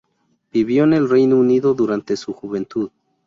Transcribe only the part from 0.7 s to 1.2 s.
en el